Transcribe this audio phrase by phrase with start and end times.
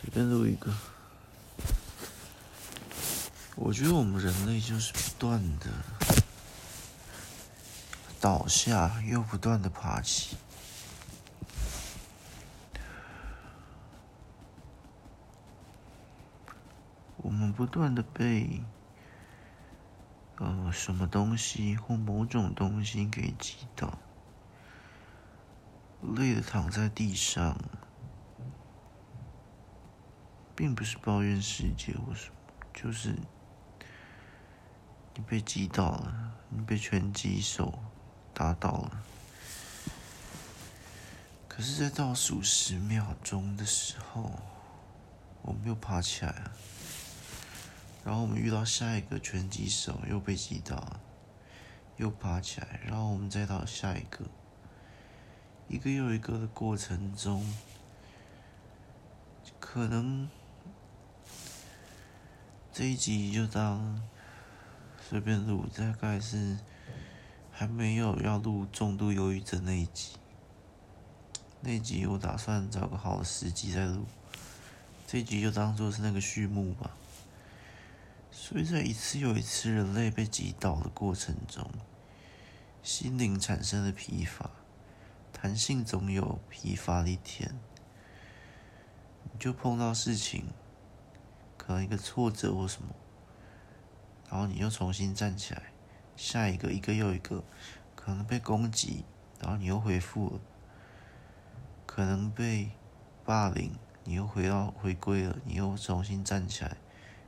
[0.00, 0.72] 随便录一个。
[3.54, 5.66] 我觉得我们人类就是不断的
[8.18, 10.38] 倒下，又不断的爬起。
[17.18, 18.62] 我们不断的被
[20.38, 23.98] 呃什么东西或某种东西给击倒，
[26.00, 27.58] 累的躺在地上。
[30.60, 32.34] 并不是抱怨世界或什么，
[32.74, 33.14] 就是
[35.14, 37.78] 你被击倒了，你被拳击手
[38.34, 39.02] 打倒了。
[41.48, 44.38] 可是，在倒数十秒钟的时候，
[45.40, 46.52] 我们又爬起来了。
[48.04, 51.00] 然后我们遇到下一个拳击手，又被击倒了，
[51.96, 52.80] 又爬起来。
[52.84, 54.26] 然后我们再到下一个，
[55.68, 57.50] 一个又一个的过程中，
[59.58, 60.28] 可能。
[62.80, 64.00] 这一集就当
[65.06, 66.56] 随便录，大概是
[67.52, 70.12] 还没有要录重度忧郁症那一集。
[71.60, 74.06] 那集我打算找个好的时机再录，
[75.06, 76.96] 这集就当做是那个序幕吧。
[78.32, 81.70] 所以在一次又一次人类被击倒的过程中，
[82.82, 84.48] 心灵产生了疲乏，
[85.34, 87.60] 弹性总有疲乏的一天，
[89.24, 90.46] 你就碰到事情。
[91.60, 92.88] 可能一个挫折或什么，
[94.30, 95.64] 然后你又重新站起来，
[96.16, 97.44] 下一个一个又一个，
[97.94, 99.04] 可能被攻击，
[99.38, 100.40] 然后你又恢复了，
[101.84, 102.70] 可能被
[103.26, 106.78] 霸凌，你又回到回归了，你又重新站起来，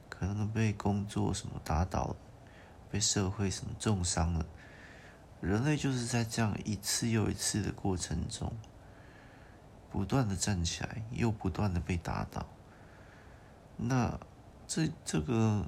[0.09, 2.17] 可能被工作什么打倒了，
[2.91, 4.47] 被社会什么重伤了，
[5.43, 8.51] 人类就是在这样一次又一次的过程中，
[9.91, 12.47] 不断的站起来，又不断的被打倒，
[13.83, 14.19] 那。
[14.65, 15.67] 这这个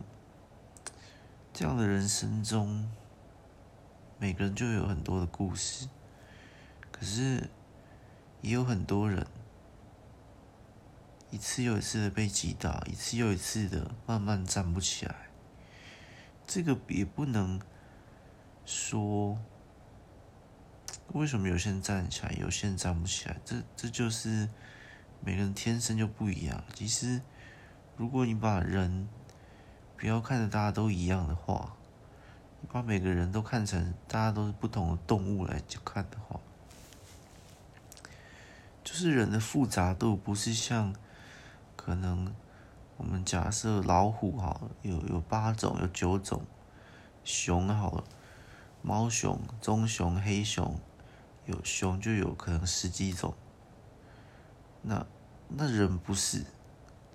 [1.52, 2.90] 这样的人生中，
[4.18, 5.90] 每个人就有很多的故事，
[6.90, 7.50] 可是
[8.40, 9.26] 也有很多人
[11.30, 15.28] 一次又一次的被击倒，一次又一次的慢慢站不起来。
[16.46, 17.60] 这个也不能
[18.64, 19.38] 说
[21.12, 23.36] 为什么有些人站起来，有些人站不起来。
[23.44, 24.48] 这这就是
[25.20, 26.64] 每个人天生就不一样。
[26.72, 27.20] 其实。
[27.96, 29.08] 如果你把人
[29.96, 31.76] 不要看着大家都一样的话，
[32.60, 36.40] 你把每个人都看成大家都是不同的动物来去看的话，
[38.82, 40.92] 就是人的复杂度不是像
[41.76, 42.34] 可能
[42.96, 46.42] 我们假设老虎哈，有有八种有九种，
[47.22, 48.04] 熊好了，
[48.82, 50.80] 猫熊、棕熊、黑熊，
[51.46, 53.34] 有熊就有可能十几种，
[54.82, 55.06] 那
[55.48, 56.44] 那人不是。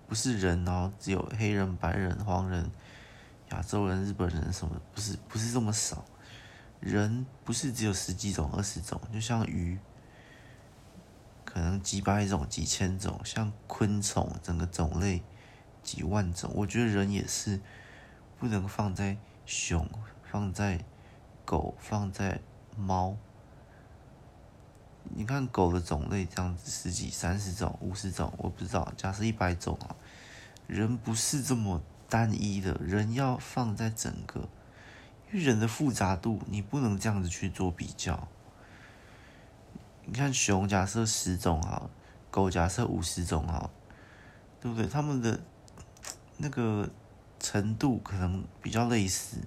[0.09, 2.67] 不是人哦，只有黑人、白人、黄人、
[3.51, 6.03] 亚洲人、日本人什么，不是不是这么少。
[6.79, 9.77] 人不是只有十几种、二十种，就像鱼，
[11.45, 15.21] 可能几百种、几千种，像昆虫整个种类
[15.83, 16.51] 几万种。
[16.55, 17.61] 我觉得人也是，
[18.39, 19.15] 不能放在
[19.45, 19.87] 熊、
[20.23, 20.83] 放在
[21.45, 22.41] 狗、放在
[22.75, 23.15] 猫。
[25.03, 28.91] 你看狗的种类这样子，十几、三十种、五十种，我不知道。
[28.95, 29.95] 假设一百种啊，
[30.67, 34.47] 人不是这么单一的，人要放在整个，
[35.31, 38.27] 因为人的复杂度，你不能这样子去做比较。
[40.05, 41.89] 你看熊，假设十种啊，
[42.29, 43.69] 狗假设五十种啊，
[44.61, 44.87] 对不对？
[44.87, 45.39] 他们的
[46.37, 46.89] 那个
[47.39, 49.37] 程度可能比较类似，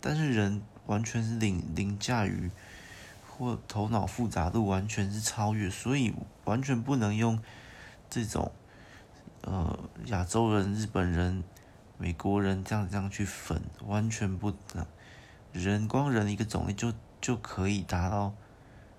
[0.00, 2.50] 但是人完全是凌凌驾于。
[3.36, 6.14] 或头脑复杂度完全是超越，所以
[6.44, 7.38] 完全不能用
[8.08, 8.50] 这种
[9.42, 11.44] 呃亚洲人、日本人、
[11.98, 14.86] 美国人这样这样去分，完全不能。
[15.52, 18.34] 人光人一个种类就就可以达到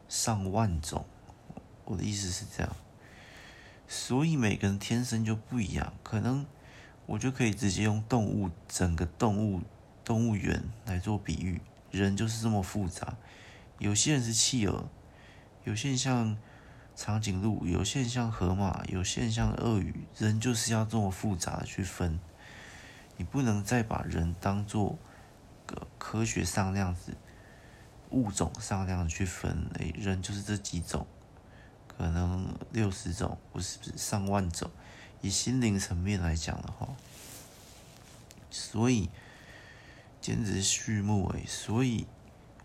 [0.08, 1.06] 上万种，
[1.86, 2.76] 我的意思是这样。
[3.88, 6.46] 所以每个人天生就不一样，可能
[7.06, 9.62] 我就可以直接用动物整个动物
[10.04, 13.16] 动物园来做比喻，人就是这么复杂。
[13.80, 14.90] 有些人是企鹅，
[15.64, 16.36] 有些人像
[16.96, 19.94] 长颈鹿，有些人像河马，有些人像鳄鱼。
[20.18, 22.20] 人就是要这么复杂的去分，
[23.18, 24.98] 你不能再把人当做
[25.68, 27.16] 个科学上那样子，
[28.10, 29.94] 物种上那样子去分类。
[29.96, 31.06] 人就是这几种，
[31.88, 34.72] 可能六十种，不是不是上万种。
[35.22, 36.88] 以心灵层面来讲的话，
[38.50, 39.10] 所以
[40.20, 42.08] 简直是序幕诶，所以。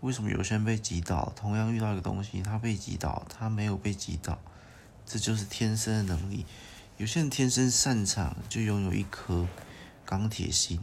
[0.03, 1.31] 为什么有些人被击倒？
[1.33, 4.37] 同样遇到一个东西，他被击倒，他没有被击倒，
[5.05, 6.45] 这就是天生的能力。
[6.97, 9.47] 有些人天生擅长就拥有一颗
[10.05, 10.77] 钢铁心，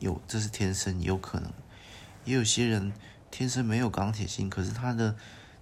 [0.00, 1.50] 有这是天生有可能；
[2.24, 2.94] 也有些人
[3.30, 5.14] 天生没有钢铁心，可是他的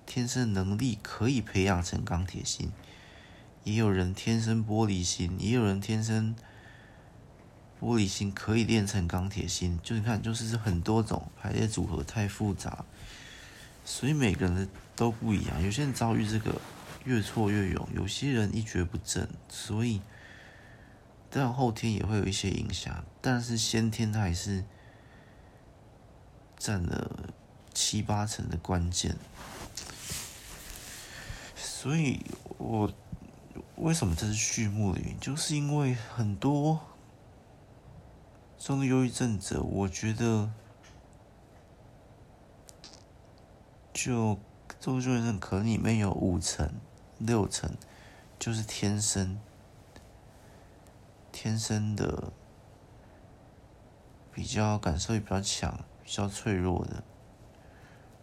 [0.07, 2.71] 天生能力可以培养成钢铁心。
[3.65, 6.37] 也有人天生玻璃心，也有人天生
[7.81, 9.81] 玻璃心可以练成钢铁心。
[9.83, 12.85] 就你看，就是很多种排列组合太复杂，
[13.85, 15.63] 所以每个人都不一样。
[15.63, 16.61] 有些人遭遇这个
[17.05, 20.01] 越挫越勇，有些人一蹶不振，所以
[21.31, 24.65] 但后天也会有一些影响，但是先天它还是
[26.57, 27.33] 占了
[27.73, 29.17] 七八成的关键。
[31.57, 32.21] 所以
[32.59, 32.93] 我。
[33.77, 35.19] 为什么这是序幕的原因？
[35.19, 36.81] 就是因为很多
[38.59, 40.53] 重度忧郁症者，我觉得
[44.05, 44.37] 就
[44.81, 46.75] 周杰伦可能里面有五成、
[47.19, 47.77] 六成
[48.37, 49.39] 就是天生、
[51.31, 52.33] 天生的
[54.35, 57.05] 比较感受力比较强、比较脆弱的，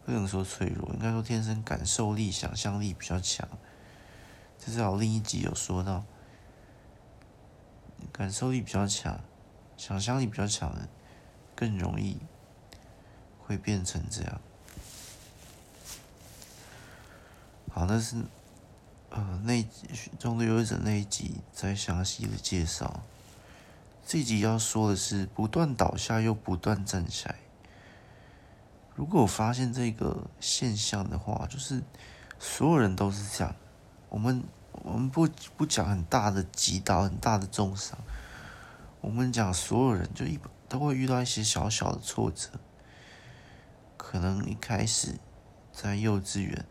[0.03, 3.47] 不能说脆弱，应该说天生感受力、想象力比较强。
[4.57, 6.03] 至少另一集有说到，
[8.11, 9.21] 感受力比较强、
[9.77, 10.89] 想象力比较强的，
[11.55, 12.17] 更容易
[13.39, 14.41] 会变成这样。
[17.79, 18.17] 好，那是
[19.09, 19.65] 呃那
[20.19, 23.03] 重度忧郁症那一集再详细的介绍。
[24.05, 27.35] 这一集要说的是，不断倒下又不断站起来。
[28.95, 31.81] 如果我发现这个现象的话，就是
[32.37, 33.55] 所有人都是这样。
[34.09, 34.43] 我们
[34.73, 37.97] 我们不不讲很大的击倒，很大的重伤，
[38.99, 40.37] 我们讲所有人就一
[40.67, 42.49] 都会遇到一些小小的挫折，
[43.95, 45.17] 可能一开始
[45.71, 46.65] 在幼稚园，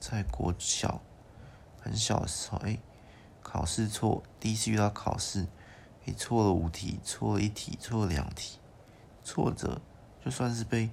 [0.00, 1.00] 在国小
[1.80, 2.78] 很小的时候，哎，
[3.42, 5.46] 考试错，第一次遇到考试，
[6.06, 8.58] 哎，错了五题，错了一题，错了两题，
[9.24, 9.80] 挫折
[10.24, 10.90] 就算是被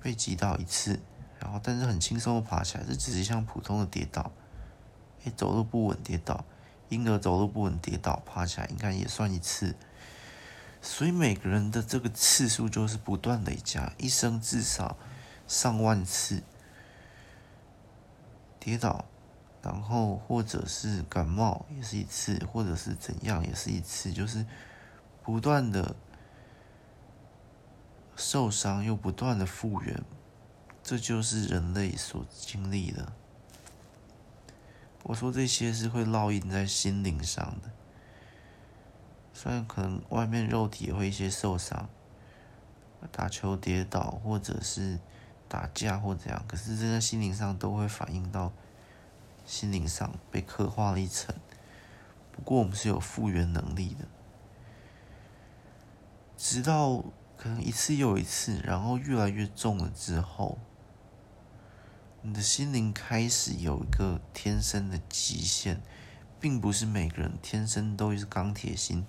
[0.00, 1.00] 被击倒一次。
[1.38, 4.32] 然后，但是很轻松的爬起来，这只是像普通的跌倒，
[5.24, 6.44] 诶，走路不稳跌倒，
[6.88, 9.76] 婴儿走路不稳跌倒，爬起来应该也算一次。
[10.80, 14.96] 所以每个人的这个次数就是不断累加，一生至少
[15.46, 16.42] 上万次
[18.66, 19.04] 跌倒，
[19.62, 24.44] 然后或者是感冒也是一次，或者是怎样也是一次，就是
[25.22, 25.94] 不断的
[28.16, 30.02] 受伤又不断的复原。
[30.82, 33.12] 这就是人类所经历的。
[35.04, 37.70] 我说这些是会烙印在心灵上的，
[39.32, 41.88] 虽然可能外面肉体会一些受伤，
[43.12, 44.98] 打球跌倒或者是
[45.48, 48.52] 打架或怎样，可是这个心灵上都会反映到
[49.44, 51.34] 心灵上被刻画了一层。
[52.32, 54.06] 不过我们是有复原能力的，
[56.36, 57.04] 直到
[57.36, 60.58] 可能一次又一次，然后越来越重了之后。
[62.22, 65.80] 你的心灵开始有一个天生的极限，
[66.40, 69.06] 并不是每个人天生都是钢铁心。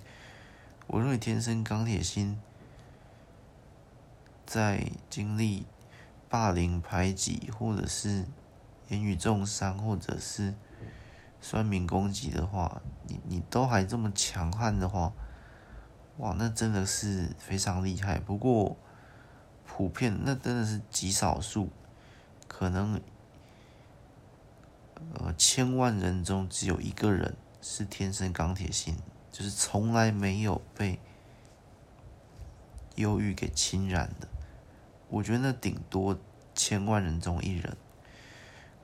[0.86, 2.40] 我认为天生钢铁心，
[4.46, 5.66] 在经历
[6.28, 8.26] 霸凌、排挤，或者是
[8.88, 10.54] 言语重伤，或者是
[11.40, 15.12] 酸民攻击的话，你你都还这么强悍的话，
[16.18, 18.18] 哇，那真的是非常厉害。
[18.18, 18.76] 不过
[19.66, 21.70] 普遍那真的是极少数。
[22.46, 23.00] 可能，
[25.14, 28.96] 呃，千万人中只有一个人是天生钢铁心，
[29.30, 30.98] 就是从来没有被
[32.96, 34.26] 忧郁给侵染的。
[35.08, 36.18] 我觉得那顶多
[36.54, 37.76] 千万人中一人。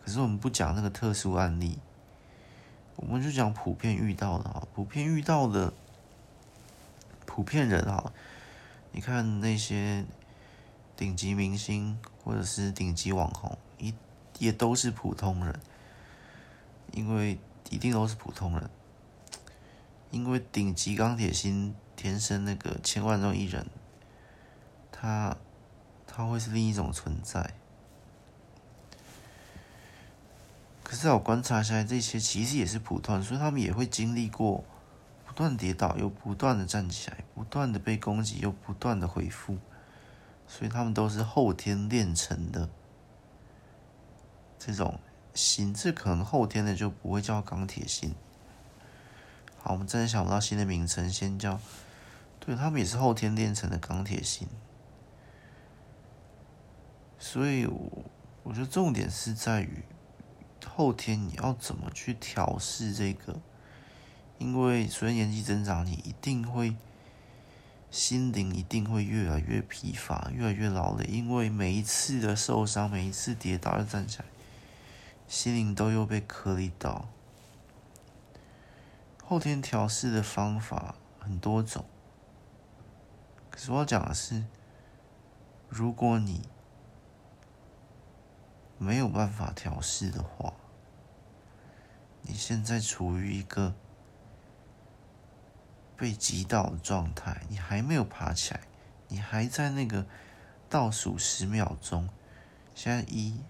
[0.05, 1.79] 可是我们不讲那个特殊案例，
[2.97, 5.73] 我们就讲普遍遇到的啊，普遍遇到的
[7.27, 8.13] 普遍人啊，
[8.93, 10.05] 你看那些。
[10.97, 13.93] 顶级明星或者是顶级网红，一
[14.39, 15.59] 也都是普通人，
[16.93, 17.37] 因为
[17.69, 18.71] 一定都是普通人，
[20.13, 23.67] 因为顶级钢铁心天生那个千万中一人，
[24.93, 25.37] 他
[26.17, 27.55] 它会是另一种存在。
[30.85, 34.63] 可是我观察下来，这些其实也是普通，所以他们也会经历过
[35.27, 39.59] 不断跌倒，又不断的站起来，不断的被攻击，又不断的恢复。
[40.47, 42.69] 所以他们都是后天练成的
[44.57, 45.01] 这种
[45.33, 48.15] 心，智可能后天的就不会叫钢铁心。
[49.59, 51.59] 好，我们暂时想不到新的名称，先叫，
[52.39, 54.47] 对，他们也是后天练成的钢铁心。
[57.35, 58.05] 所以我，
[58.45, 59.83] 我觉得重点是在于
[60.65, 63.41] 后天你要怎么去调试这个？
[64.39, 66.77] 因为随着年纪增长，你一定会
[67.91, 71.07] 心灵一定会越来越疲乏，越来越劳累。
[71.07, 74.27] 因为每一次的受伤，每一次跌倒又站起来，
[75.27, 77.09] 心灵都又被磕了一刀。
[79.25, 81.85] 后天调试的方法很多种，
[83.51, 84.45] 可是我要讲的是，
[85.69, 86.43] 如果你
[88.79, 90.55] 没有办法调试的话，
[92.23, 93.75] 你现在处于一个
[95.97, 98.61] 被击倒的状态，你还没有爬起来，
[99.09, 100.07] 你还在那个
[100.69, 102.09] 倒数十秒钟。
[102.75, 103.41] 现在一，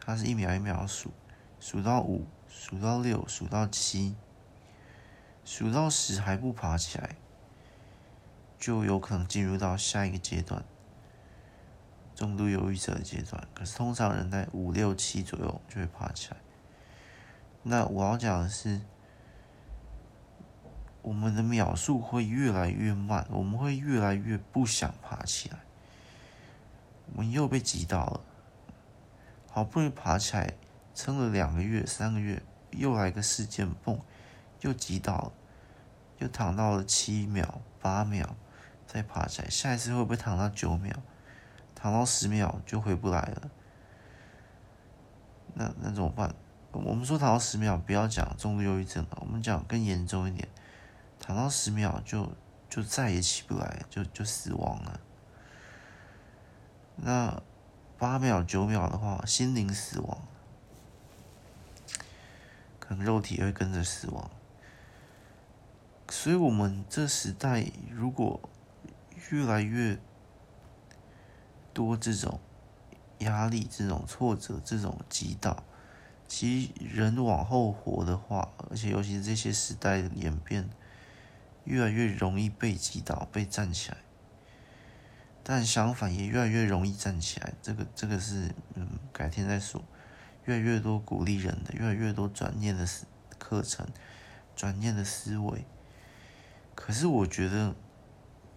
[0.00, 1.12] 它是一秒一秒数，
[1.60, 4.16] 数到五，数到六，数到七，
[5.44, 7.16] 数到十还不爬起来，
[8.58, 10.64] 就有可能进入到下一个阶段。
[12.14, 16.36] 重度忧郁症的阶段，可是通常人在五六七左右就会爬起来。
[17.62, 18.80] 那我要讲的是，
[21.02, 25.58] 我们的秒数会越来越慢，我们会越来越不想爬起来。
[27.12, 28.20] 我们又被挤倒了，
[29.50, 30.54] 好不容易爬起来，
[30.94, 34.00] 撑了两个月、三个月，又来个事件，蹦，
[34.60, 35.32] 又挤倒了，
[36.18, 38.36] 又躺到了七秒、八秒，
[38.86, 40.94] 再爬起来，下一次会不会躺到九秒？
[41.84, 43.50] 躺到十秒就回不来了，
[45.52, 46.34] 那那怎么办？
[46.72, 50.48] 我们说躺到十秒，不要讲重度忧郁症了，我们讲更严重一点，
[51.20, 52.32] 躺到十秒就
[52.70, 54.98] 就再也起不来，就就死亡了。
[56.96, 57.42] 那
[57.98, 60.26] 八秒、九秒的话，心灵死亡，
[62.80, 64.30] 可能肉体会跟着死亡。
[66.08, 68.40] 所以，我们这时代如果
[69.28, 69.98] 越来越
[71.74, 72.40] 多这种
[73.18, 75.64] 压力、这种挫折、这种击倒，
[76.28, 80.70] 其实人往后活的话，而且尤其是这些时代的演变，
[81.64, 83.98] 越来越容易被击倒、被站起来。
[85.42, 87.52] 但相反，也越来越容易站起来。
[87.60, 89.82] 这个、这个是嗯，改天再说。
[90.44, 92.86] 越来越多鼓励人的，越来越多转念的
[93.38, 93.86] 课程、
[94.54, 95.64] 转念的思维。
[96.74, 97.74] 可是我觉得。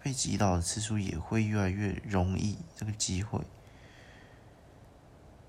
[0.08, 3.42] 被击倒的次数也会越来越容易，这个机会。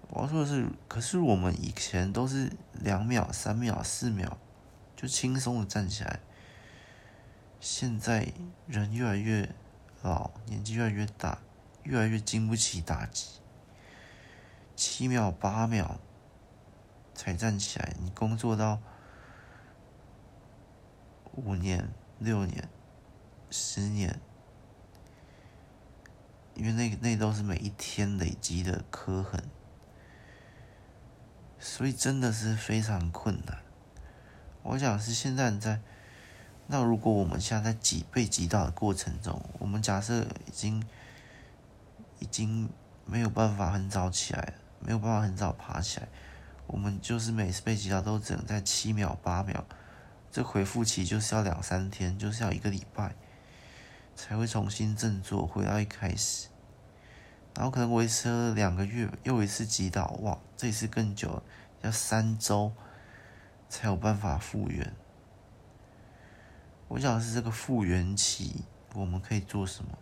[0.09, 4.37] 我要说的是，可是我们以前都是两秒、三秒、四秒
[4.97, 6.19] 就轻松的站起来，
[7.61, 8.33] 现在
[8.67, 9.55] 人越来越
[10.01, 11.39] 老，年纪越来越大，
[11.83, 13.39] 越来越经不起打击，
[14.75, 16.01] 七秒、八秒
[17.13, 18.81] 才站起来，你工作到
[21.31, 22.67] 五年、六年、
[23.49, 24.19] 十年。
[26.59, 29.41] 因为那那都是每一天累积的刻痕，
[31.57, 33.59] 所以真的是非常困难。
[34.61, 35.79] 我想是现在在，
[36.67, 40.83] 那如果我们现在在挤被挤倒的过程中，我们假设已经
[42.19, 42.69] 已经
[43.05, 46.09] 没有办法很早起来，没有办法很早爬起来，
[46.67, 49.63] 我们就是每次被挤倒都只能在七秒八秒，
[50.29, 53.15] 这回复期就是要两三天，就是要一个礼拜。
[54.21, 56.49] 才会重新振作，回到一开始，
[57.55, 61.41] 然后可能维持了两个月，又一次击倒，哇，这一次更久，
[61.81, 62.73] 要三周
[63.69, 64.93] 才有办法复原。
[66.89, 69.97] 我想的是这个复原期，我们可以做什么？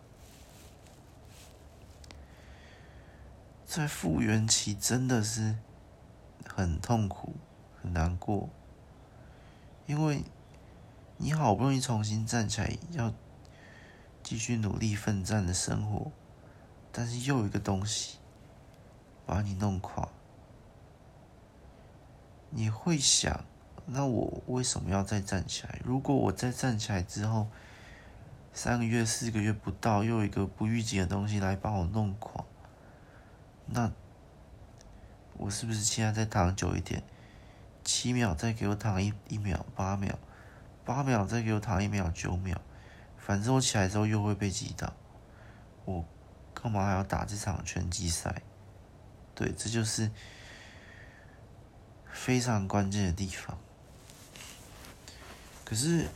[3.67, 5.55] 在复原期真的是
[6.43, 7.35] 很痛苦、
[7.79, 8.49] 很难过，
[9.85, 10.23] 因为
[11.17, 13.13] 你好不容易重新站起来，要。
[14.29, 16.11] 继续努力奋战的生活，
[16.91, 18.17] 但是又一个东西
[19.25, 20.09] 把你弄垮。
[22.49, 23.45] 你会想，
[23.85, 25.79] 那我为什么要再站起来？
[25.81, 27.47] 如果我再站起来之后，
[28.51, 32.43] 三个月、四个月不到，又一个不预警的东西来把我弄垮，
[33.67, 33.89] 那
[35.37, 37.01] 我是不是现在再躺久一点？
[37.85, 40.19] 七秒再给我躺一一秒，八秒，
[40.83, 42.59] 八秒再给我躺一秒，九秒。
[43.27, 44.93] 反正我起来之后又会被击倒，
[45.83, 46.05] 我
[46.53, 48.41] 干嘛还要打这场拳击赛？
[49.35, 50.09] 对，这就是
[52.09, 53.57] 非常关键的地方。
[55.65, 56.07] 可是，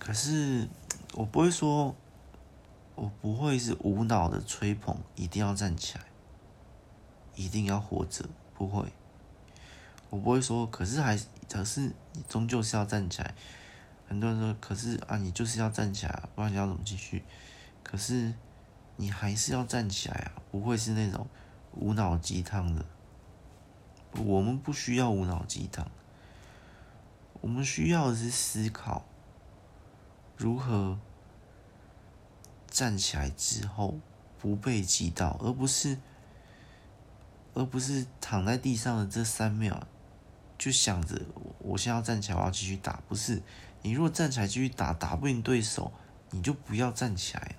[0.00, 0.66] 可是
[1.14, 1.94] 我不会说，
[2.96, 6.06] 我不会是无脑的吹捧，一定要站起来，
[7.36, 8.84] 一定要活着，不会。
[10.10, 11.16] 我不会说，可是还，
[11.48, 13.32] 可是你终究是要站起来。
[14.08, 17.22] 很多人说：“可是啊，你就是要站起来，不然你要怎么继续？”
[17.84, 18.32] 可是
[18.96, 21.26] 你还是要站起来啊，不会是那种
[21.72, 22.84] 无脑鸡汤的，
[24.24, 25.86] 我们不需要无脑鸡汤，
[27.40, 29.04] 我们需要的是思考
[30.36, 30.98] 如何
[32.66, 33.98] 站起来之后
[34.38, 35.98] 不被击倒，而不是
[37.54, 39.86] 而不是躺在地上的这三秒
[40.58, 41.20] 就想着
[41.60, 43.00] 我现在要站起来，我要继续打。
[43.08, 43.40] 不是，
[43.82, 45.92] 你如果站起来继续打，打不赢对手，
[46.30, 47.56] 你就不要站起来，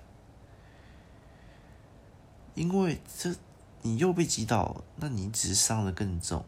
[2.54, 3.34] 因为这。
[3.82, 6.44] 你又被击倒，那你只是伤得更重。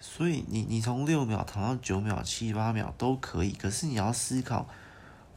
[0.00, 4.66] 所以你你从六秒躺到九秒、七八秒都可以，可是你要思考：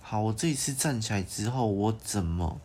[0.01, 2.59] 好，我这一次站起来之后，我怎么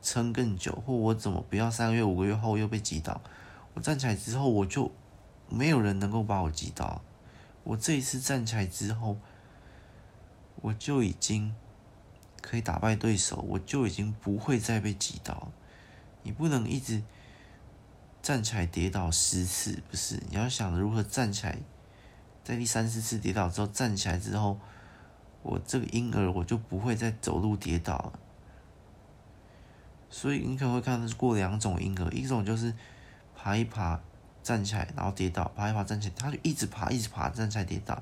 [0.00, 3.20] 撑更久，或我怎么不要三个月、五个月后又被击倒？
[3.74, 4.92] 我站起来之后，我就
[5.48, 7.02] 没有人能够把我击倒。
[7.66, 9.18] 我这一次站起来之后，
[10.62, 11.54] 我就已经。
[12.42, 15.50] 可以打败对手，我就已经不会再被击倒。
[16.22, 17.02] 你不能一直
[18.22, 20.22] 站起来跌倒十次，不是？
[20.30, 21.58] 你要想如何站起来，
[22.44, 24.60] 在第三四次跌倒之后站起来之后，
[25.42, 28.18] 我这个婴儿我就不会再走路跌倒了。
[30.08, 32.72] 所以你可能会看到过两种婴儿，一种就是
[33.34, 34.00] 爬一爬
[34.46, 38.00] 站起来，然后跌倒，爬一爬站起来，他就一直爬一直爬站起来跌倒，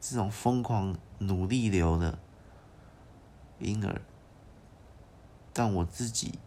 [0.00, 2.18] 这种疯狂努力流的。
[3.60, 4.00] 婴儿，
[5.52, 6.40] 但我自己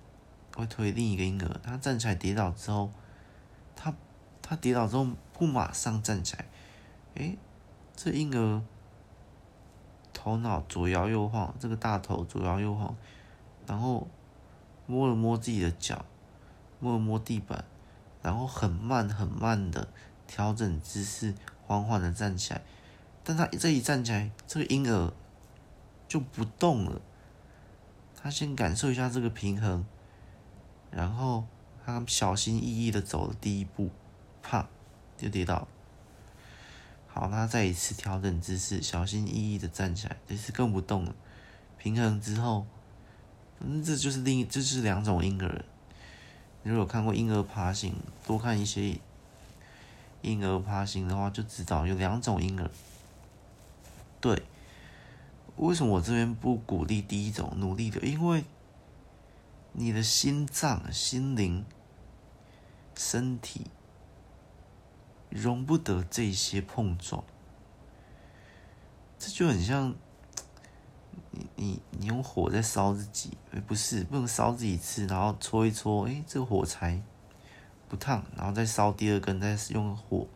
[0.58, 2.92] 会推另一个婴儿，他站起来跌倒之后，
[3.78, 3.94] 他
[4.42, 6.46] 他跌倒之后不马上站起来，
[7.16, 7.38] 诶，
[7.96, 8.62] 这婴儿
[10.14, 12.94] 头脑左摇右晃，这个大头左摇右晃，
[13.66, 14.06] 然后
[14.86, 16.04] 摸了摸自己的脚，
[16.82, 17.64] 摸了摸地板，
[18.28, 19.88] 然后很慢很慢的
[20.28, 21.34] 调整姿势，
[21.66, 22.62] 缓缓的站起来，
[23.24, 25.14] 但他这一站起来，这个婴儿。
[26.10, 27.02] 就不动了。
[28.16, 29.86] 他先感受一下这个平衡，
[30.90, 31.46] 然后
[31.86, 33.92] 他小心翼翼的走了第一步，
[34.42, 34.70] 啪，
[35.18, 35.68] 就跌倒。
[37.08, 41.14] 好，他再一次调整姿势，小心翼翼的站起来，这次更不动了。
[41.78, 42.66] 平衡之后，
[43.60, 45.66] 嗯，这就是另一，这是两种婴儿。
[46.64, 48.98] 你如果有看过婴儿爬行，多看一些
[50.22, 52.70] 婴儿爬行的话，就知道有两种婴儿。
[54.20, 54.44] 对。
[55.56, 58.00] 为什么我这边不鼓励第一种努力的？
[58.02, 58.44] 因为
[59.72, 61.66] 你的心脏、心灵、
[62.96, 63.66] 身体
[65.32, 67.24] 容不得这些碰撞，
[69.18, 69.96] 这就很像
[71.38, 77.02] 你你你用火在烧自己，不是不能烧自己吃，然后搓一搓，哎，这个火柴
[77.88, 80.28] 不烫，然后再烧第二根，再用火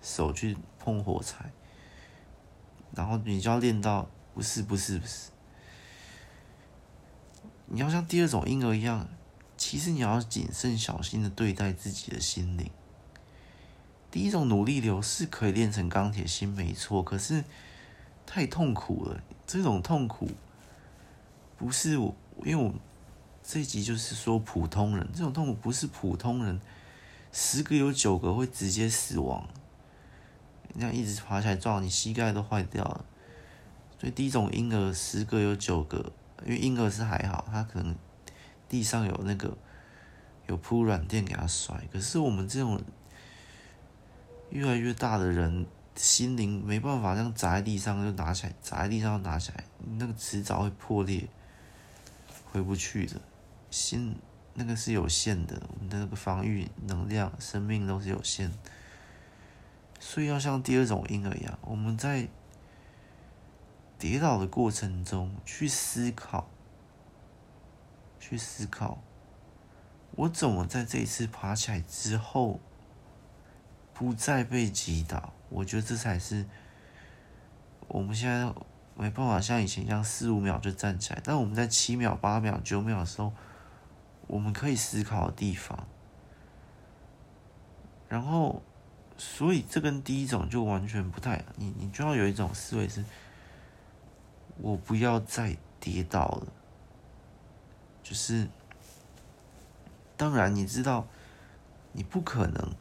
[0.00, 1.50] 手去碰火柴，
[2.94, 4.08] 然后你就要练到。
[4.34, 5.30] 不是不是不是，
[7.64, 9.08] 你要像第二种婴儿一样，
[9.56, 12.70] 其实你要谨慎小心的对待自己的心灵。
[14.10, 17.44] 第一种努力流是可以练成钢铁心，没错，可是
[18.26, 19.22] 太痛苦了。
[19.46, 20.28] 这种痛苦
[21.56, 22.14] 不是我，
[22.44, 22.72] 因为我
[23.42, 26.60] 这一集就是说普通人，这种痛苦不是普通人，
[27.32, 29.46] 十个有九个会直接死亡。
[30.72, 33.04] 你这样一直爬起来撞，你膝盖都坏掉了。
[33.98, 36.12] 所以第一种婴儿十个有九个，
[36.44, 37.96] 因为婴儿是还好，他可能
[38.68, 39.56] 地上有那个
[40.48, 41.80] 有铺软垫给他摔。
[41.90, 42.78] 可是我们这种
[44.50, 45.64] 越来越大的人，
[45.94, 49.64] 心灵没办法这样砸在地上就拿起来，砸在地上就拿起来，
[49.96, 51.26] 那个迟早会破裂，
[52.56, 53.20] 回不去的。
[53.70, 54.16] 心
[54.54, 58.50] 那个是有限的，我们的那个防御能量、生命都是有限。
[60.00, 62.28] 所以要像第二种婴儿一样，我们在。
[63.98, 66.50] 跌倒的过程中，去思考，
[68.20, 69.02] 去思考，
[70.10, 72.60] 我怎么在这一次爬起来之后，
[73.94, 75.32] 不再被击倒？
[75.48, 76.44] 我觉得这才是
[77.88, 78.52] 我们现在
[78.96, 83.32] 没办法像以前一样四五秒就站起来，但我们在七秒、八秒、九秒的时候，
[84.26, 85.86] 我们可以思考的地方。
[88.08, 88.62] 然后，
[89.18, 93.04] 所以这跟第一种就完全不太，你你就要有一种思维是。
[94.58, 96.46] 我不要再跌倒了。
[98.02, 98.48] 就是，
[100.16, 101.06] 当然你知道，
[101.92, 102.74] 你不可能，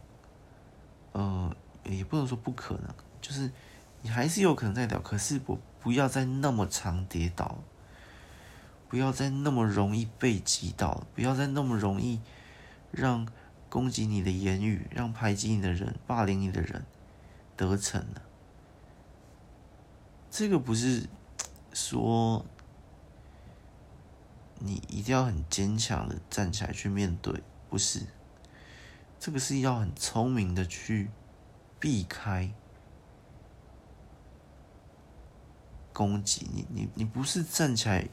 [1.12, 3.52] 呃，也不能说不可能，就是
[4.02, 7.60] 你还是有可能再倒，可是我不要再那么常跌倒，
[8.90, 12.20] 不要再那么容易被击倒，不要再那么容易
[12.90, 13.28] 让
[13.70, 16.88] 攻击你的言语、让排挤你的人、霸凌你的人
[17.56, 18.24] 得逞了。
[20.32, 21.08] 这个不是。
[21.78, 22.46] 说，
[24.60, 28.04] 你一定要很坚强的站起来去面对，不是？
[29.20, 31.10] 这个是要很聪明的去
[31.78, 32.54] 避开
[35.96, 36.46] 攻击。
[36.54, 38.06] 你你你不是站起来，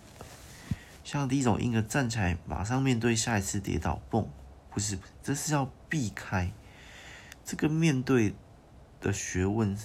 [1.02, 4.28] 像第一种婴儿站起来马上面对下一次跌倒，蹦，
[4.70, 6.52] 不是，这是要避开。
[7.44, 8.34] 这个面对
[9.00, 9.76] 的学问，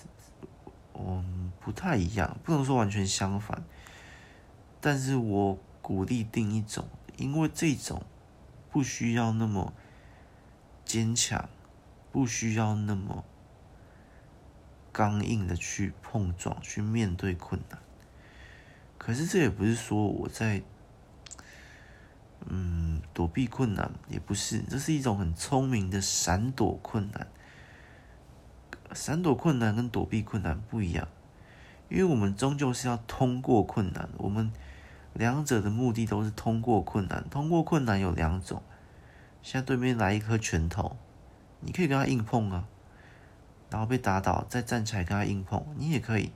[0.93, 3.63] 嗯，不太一样，不能说完全相反。
[4.79, 8.03] 但是我鼓励定一种，因为这种
[8.69, 9.73] 不需要那么。
[10.85, 11.49] 坚强，
[12.13, 13.25] 不需要那么
[14.93, 17.77] 刚硬的去碰撞，去面对困难。
[18.97, 20.61] 可是这也不是说我在，
[22.45, 27.27] 嗯，躲避困难，也不是，这是一种很聪明的闪躲困难。
[28.93, 31.07] 闪躲困难跟躲避困难不一样，
[31.89, 34.51] 因为我们终究是要通过困难，我们
[35.13, 37.25] 两者的目的都是通过困难。
[37.29, 38.63] 通过困难有两种。
[39.41, 40.97] 现在对面来一颗拳头，
[41.59, 42.67] 你可以跟他硬碰啊，
[43.69, 46.31] 然后被打倒，再站起来跟他硬碰，你也可以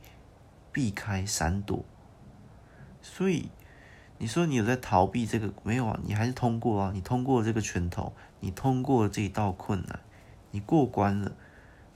[0.72, 1.84] 避开闪躲。
[3.02, 3.50] 所以
[4.18, 6.00] 你说你有在逃避这个没有啊？
[6.04, 10.00] 你还是通过啊，你通过这个拳头，你通过这一道困难，
[10.52, 11.32] 你过关了。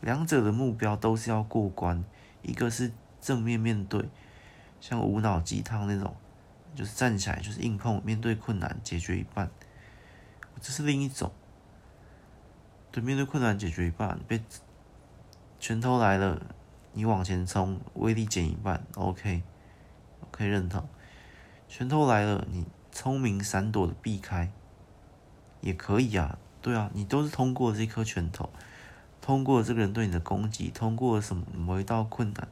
[0.01, 2.03] 两者的目标都是要过关，
[2.41, 2.91] 一个是
[3.21, 4.07] 正面面对，
[4.79, 6.15] 像无脑鸡汤那种，
[6.75, 9.49] 就是站起来就是硬碰，面对困难解决一半。
[10.61, 11.31] 这是另一种，
[12.91, 14.43] 对，面对困难解决一半，被
[15.59, 16.41] 拳头来了，
[16.93, 19.41] 你往前冲，威力减一半，OK，
[20.31, 20.87] 可以认同。
[21.67, 24.51] 拳头来了，你聪明闪躲的避开，
[25.62, 28.49] 也可以啊，对啊，你都是通过这颗拳头，
[29.21, 32.47] 通过这个人对你的攻击，通过什么某一道困难，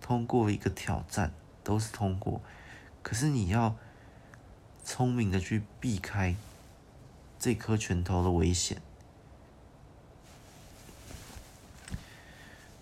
[0.00, 2.40] 通过一个挑战，都是通过。
[3.02, 3.76] 可是你要
[4.84, 6.34] 聪明的去避开。
[7.36, 8.80] 这颗拳头的危险，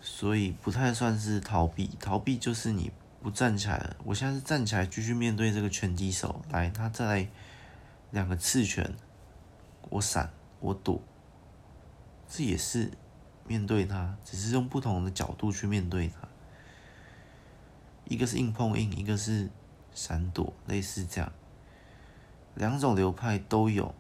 [0.00, 1.90] 所以不太算是逃避。
[1.98, 3.96] 逃避就是你不站起来了。
[4.04, 7.28] 我现在是站起来继续面对这个拳击手，来，他再来
[8.10, 8.92] 两个刺拳，
[9.90, 11.00] 我闪，我躲，
[12.28, 12.90] 这也是
[13.46, 16.28] 面对他，只是用不同的角度去面对他。
[18.04, 19.48] 一个是硬碰硬，一个是
[19.94, 21.32] 闪躲，类似这样，
[22.56, 23.94] 两种流派都有。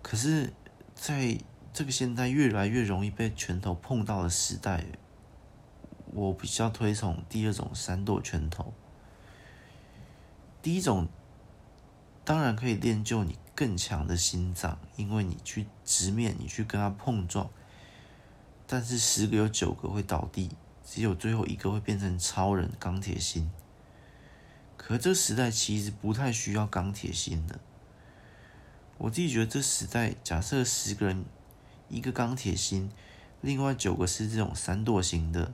[0.00, 0.52] 可是，
[0.94, 1.38] 在
[1.72, 4.84] 这个现代越来越容易被拳头碰到的时代，
[6.12, 8.72] 我比较推崇第二种闪躲拳头。
[10.62, 11.08] 第一种
[12.24, 17.48] 当然可以练就你更强的心脏，因为你去直面，你去跟他碰撞，
[18.66, 20.50] 但是十个有九个会倒地，
[20.84, 23.50] 只有最后一个会变成超人钢铁心。
[24.76, 27.58] 可这时代其实不太需要钢铁心的。
[28.98, 31.24] 我自己觉得，这时代假设十个人，
[31.88, 32.90] 一个钢铁心，
[33.40, 35.52] 另外九个是这种闪躲型的，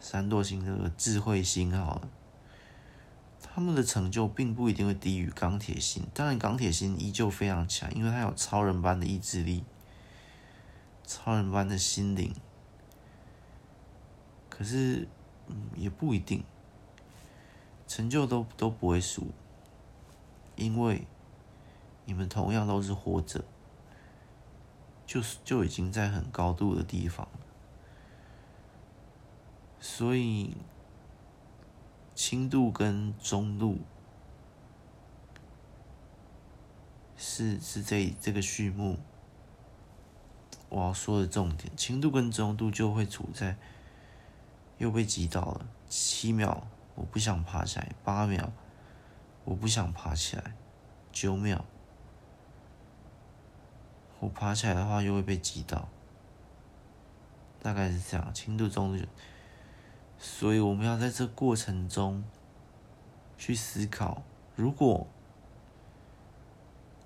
[0.00, 2.08] 闪躲型的智慧星好了，
[3.40, 6.06] 他们的成就并不一定会低于钢铁心。
[6.14, 9.64] 当然，钢铁心依旧非常强，因为他有超人般的意志力，
[11.04, 12.34] 超人般的心灵。
[14.48, 15.08] 可是，
[15.48, 16.44] 嗯，也不一定，
[17.86, 19.28] 成就都都不会输。
[20.56, 21.06] 因为
[22.04, 23.44] 你们同样都是活着，
[25.06, 27.40] 就是就已经在很高度的地方了，
[29.80, 30.56] 所以
[32.14, 33.78] 轻度跟中度
[37.16, 38.98] 是是这这个序幕
[40.68, 41.74] 我要说的重点。
[41.76, 43.56] 轻度跟中度就会处在
[44.78, 48.52] 又被击倒了，七秒我不想爬起来，八秒。
[49.44, 50.54] 我不想爬起来，
[51.10, 51.64] 九秒。
[54.20, 55.88] 我爬起来的话，又会被击倒。
[57.62, 59.06] 大概是这样，轻度、中度。
[60.18, 62.24] 所以我们要在这过程中
[63.36, 64.22] 去思考：
[64.56, 65.06] 如果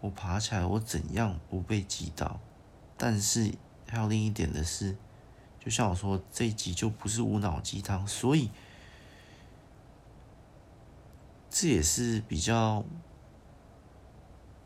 [0.01, 2.41] 我爬起来，我怎样不被击倒？
[2.97, 3.55] 但是
[3.89, 4.97] 还有另一点的是，
[5.61, 8.51] 就像我说，这一集就不是无脑鸡汤，所以。
[11.55, 12.83] 这也是比较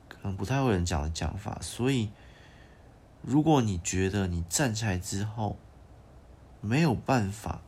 [0.09, 2.13] 可能不太会有人讲的讲法，所以
[3.23, 5.57] 如果你觉得你站起来之后
[6.61, 7.61] 没有办法，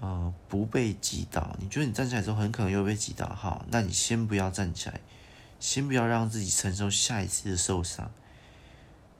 [0.00, 5.00] 呃，不被击倒，你觉得你站起来之后很可能又被击倒，好，那你先不要站起来，
[5.60, 8.10] 先不要让自己承受下一次的受伤。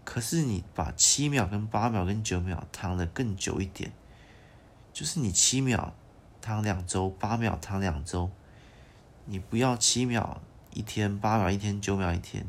[0.05, 3.93] 可是你把七秒、跟八秒、跟九秒躺的更久一点，
[4.93, 5.95] 就是你七秒。
[6.43, 8.31] 躺两周，八秒躺两周，
[9.27, 10.41] 你不要七秒
[10.73, 12.49] 一天八秒一天九秒一天，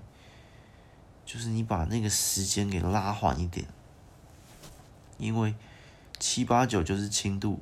[1.26, 3.67] 就是你把那个时间给拉缓一点，
[5.17, 5.54] 因为
[6.20, 7.60] 七八九就是轻度、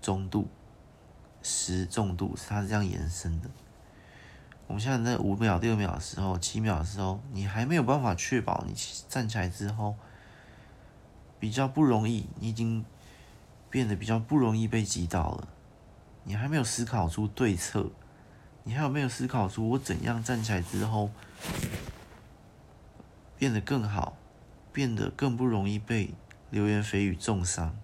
[0.00, 0.48] 中度、
[1.42, 3.50] 十重度，是它是这样延伸的。
[4.66, 8.74] 我们现在在五秒、六秒的时候、七秒的时候，你还没有办法确保你
[9.08, 9.96] 站起来之后
[11.38, 12.84] 比较不容易，你已经
[13.68, 15.48] 变得比较不容易被击倒了。
[16.22, 17.90] 你还没有思考出对策，
[18.62, 21.10] 你还有没有思考出我怎样站起来之后
[23.36, 24.16] 变得更好，
[24.72, 26.14] 变得更不容易被
[26.50, 27.74] 流言蜚语重伤，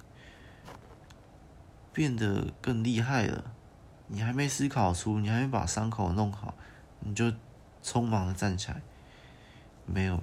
[1.97, 3.53] 变得更厉害了？
[4.07, 6.55] 你还没思考出，你还没把伤口弄好，
[7.01, 7.33] 你就
[7.83, 8.83] 匆忙的站起来？
[9.87, 10.23] 没有，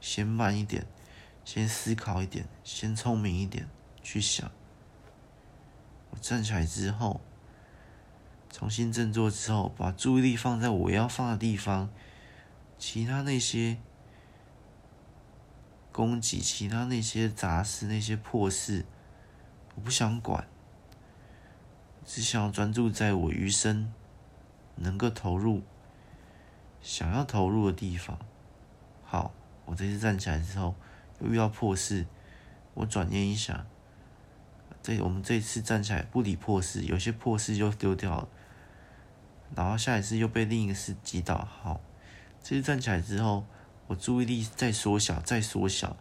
[0.00, 0.86] 先慢一点，
[1.44, 3.68] 先思考一点，先聪明一点
[4.04, 4.48] 去想。
[6.10, 7.20] 我站起来之后，
[8.48, 11.90] 重新振作之后，把注意力放在我要放的地方，
[12.78, 13.78] 其他那些
[15.90, 18.86] 攻击，其他那些杂事，那些破事，
[19.74, 20.46] 我不想管，
[22.08, 23.92] 只想要专注在我余生
[24.76, 25.62] 能够投入、
[26.80, 28.18] 想要投入的地方。
[29.04, 29.34] 好，
[29.66, 30.74] 我这次站起来之后，
[31.20, 32.06] 又遇到破事，
[32.72, 33.66] 我转念一想。
[34.82, 38.28] 这我们这一次站起来不理破事，有些破事就丢掉了，
[39.54, 41.46] 然后下一次又被另一个事击倒。
[41.60, 41.78] 好，
[42.42, 43.44] 这次站起来之后，
[43.86, 45.94] 我注意力再缩小，再缩小，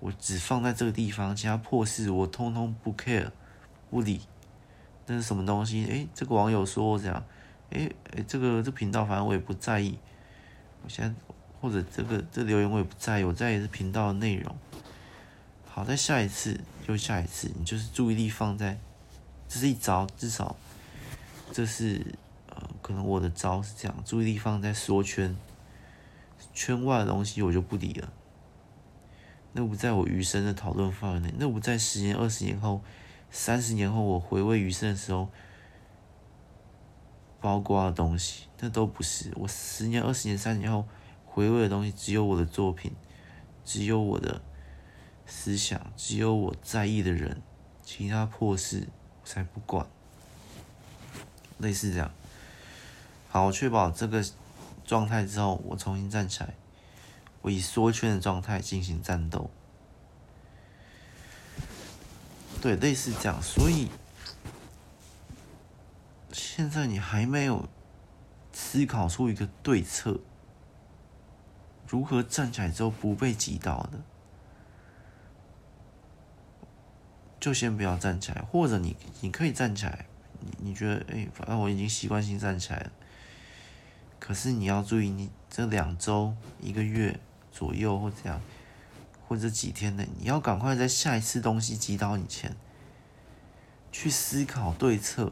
[0.00, 3.30] 我只放在这个地方，其他破事我通通不 care，
[3.88, 4.22] 不理。
[5.08, 5.84] 那是什么东西？
[5.86, 7.24] 诶，这个网友说我这样，
[7.70, 9.98] 诶诶，这个这频道反正我也不在意。
[10.84, 11.12] 我现在
[11.60, 14.54] 或者这个这留言我也不在意，我在意是频道的内容。
[15.66, 18.78] 好，再下一次，又下一次，你就是注意力放在，
[19.48, 20.56] 这是一招，至少，
[21.52, 22.04] 这是
[22.50, 25.34] 呃，可能我的招是这样，注意力放在缩圈，
[26.52, 28.12] 圈外的东西我就不理了，
[29.52, 32.82] 那不在我余生的讨论范围内，那不在十年、二十年后、
[33.30, 35.28] 三十年后我回味余生的时候，
[37.40, 40.86] 包括的东西，那都不是，我十年、二十年、三十年后
[41.24, 42.92] 回味的东西，只有我的作品，
[43.64, 44.40] 只有我的。
[45.30, 47.42] 思想只有我在意的人，
[47.82, 48.88] 其他破事
[49.20, 49.86] 我才不管。
[51.58, 52.10] 类似这样，
[53.28, 54.24] 好，我确保这个
[54.86, 56.54] 状态之后，我重新站起来，
[57.42, 59.50] 我以缩圈的状态进行战斗。
[62.60, 63.88] 对，类似这样，所以
[66.32, 67.68] 现在你还没有
[68.52, 70.20] 思考出一个对策，
[71.86, 74.00] 如何站起来之后不被击倒的。
[77.40, 80.06] 就先不要站起来，或者你你可以站起来，
[80.40, 82.90] 你你觉得哎，反正我已经习惯性站起来了。
[84.18, 87.20] 可是你要注意，你这两周、一个月
[87.52, 88.40] 左右或这样，
[89.28, 92.56] 或者几天内，你要赶快在下一次东西击倒你前，
[93.92, 95.30] 去思考对策。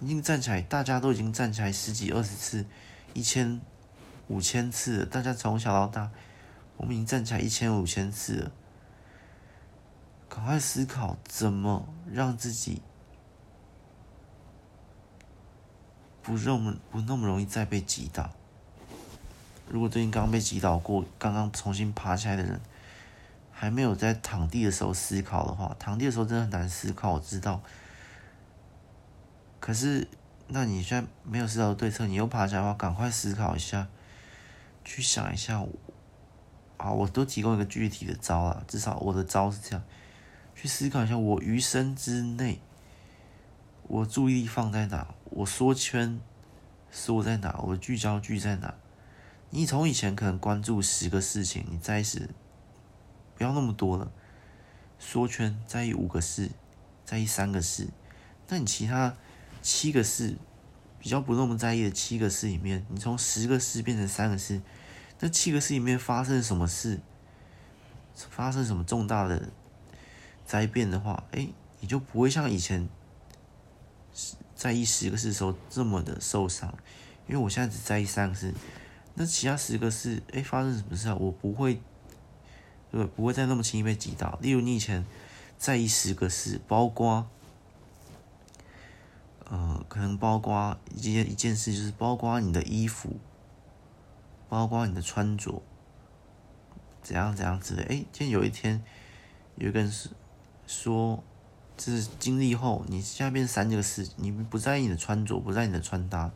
[0.00, 2.64] 已经站起来，大家都已经站起来十几、二十次、
[3.14, 3.60] 一千、
[4.28, 5.04] 五千次了。
[5.04, 6.12] 大家从小到大，
[6.76, 8.52] 我们已经站起来一千五千次了。
[10.28, 12.80] 赶快思考怎么让自己
[16.22, 18.30] 不那么不那么容易再被击倒。
[19.68, 22.60] 如果最近刚被击倒过，刚刚重新爬起来的人，
[23.60, 27.60] 还没有在躺地的时候思考的话，躺地的时候真的很难思考，我知道。
[29.58, 30.06] 可是，
[30.46, 33.88] 那你现在没有思考对策，你又爬起来的话，赶快思考一下，
[34.84, 35.60] 去想一下。
[36.76, 39.82] 好，我都提供一个具体的招了，至少我的招是这样。
[40.54, 42.60] 去思考一下，我余生之内，
[43.88, 45.08] 我注意力放在哪？
[45.24, 46.20] 我缩圈
[46.92, 47.58] 缩在哪？
[47.64, 48.72] 我聚焦聚在哪？
[49.50, 52.30] 你从以前可能关注十个事情，你在意时
[53.38, 54.10] 不要那么多了，
[54.98, 56.50] 缩圈在意五个事，
[57.04, 57.86] 在意三个事。
[58.48, 59.14] 那你其他
[59.62, 60.36] 七个事
[60.98, 64.60] 比较不那么在意的七个事里面，你从十个事变成三个事，
[65.20, 66.98] 那七个事里面发生什么事？
[68.28, 69.50] 发生什么重大的？
[70.44, 71.46] 灾变的话，哎，
[71.78, 72.88] 你就不会像以前
[74.56, 76.76] 在意十个事的时候这么的受伤，
[77.28, 78.52] 因为我现在只在意三个事，
[79.14, 81.14] 那其他十个事，哎，发生什么事啊？
[81.14, 81.80] 我不会，
[82.90, 84.38] 对，不会再那么轻易被击倒。
[84.42, 85.04] 例如你以前
[85.56, 87.26] 在意十个事，包括，
[89.48, 93.16] 呃，可能包括一件一件事，就是包括你的衣服，
[94.48, 95.62] 包括你的穿着，
[97.02, 97.82] 怎样怎样之类。
[97.82, 98.82] 哎，今天有一天
[99.56, 100.10] 有一个人是。
[100.70, 101.24] 说，
[101.78, 106.30] 这是经历后，你现在变三个事，你不在意你的穿着，不在意你的穿搭，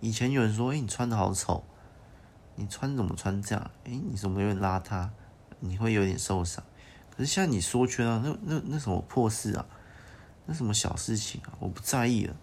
[0.00, 1.64] 以前有人说：“哎，你穿的好丑，
[2.56, 3.70] 你穿怎么穿这样？
[3.84, 5.08] 哎，你怎么有点邋遢？
[5.62, 6.62] 你会有点受伤。”
[7.10, 9.66] 可是像你缩圈啊，那那那什么破事啊？
[10.46, 11.52] 那什么小事情啊？
[11.58, 12.34] 我不在意了。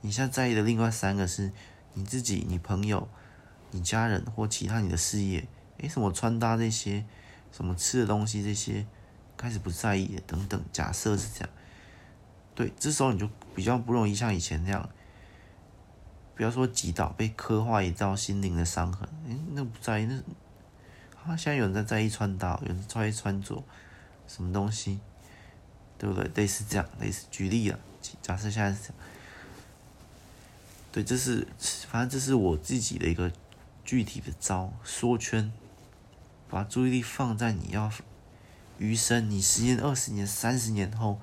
[0.00, 1.50] 你现在在意的另外三个是
[1.94, 3.08] 你自己、你朋友、
[3.70, 5.46] 你家人或其他你的事业。
[5.78, 7.04] 哎，什么穿搭这些，
[7.50, 8.86] 什么吃的东西这些，
[9.36, 10.62] 开始不在意了等等。
[10.72, 11.48] 假设是这样，
[12.54, 14.88] 对，这时候你就比较不容易像以前那样。
[16.36, 19.08] 不要说击倒，被刻画一道心灵的伤痕。
[19.26, 20.22] 哎，那不在意，那
[21.26, 23.62] 啊，现在有人在在意穿搭，有人在意穿着，
[24.26, 24.98] 什么东西，
[25.98, 26.30] 对不对？
[26.34, 27.78] 类似这样，类似举例啊。
[28.22, 28.94] 假设现在是这样，
[30.90, 31.46] 对，这是
[31.90, 33.30] 反正这是我自己的一个
[33.84, 35.52] 具体的招，缩圈，
[36.48, 37.92] 把注意力放在你要
[38.78, 41.20] 余生，你十年、二十年、三十年后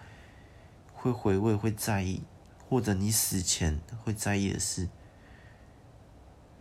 [0.94, 2.22] 会回味、会在意，
[2.70, 4.88] 或者你死前会在意的事。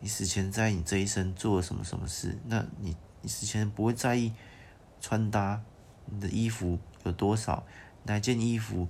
[0.01, 2.39] 你死前在你这一生做了什么什么事？
[2.47, 2.97] 那你
[3.27, 4.33] 你死前不会在意
[5.01, 5.61] 穿搭，
[6.05, 7.65] 你的衣服有多少？
[8.05, 8.87] 哪件衣服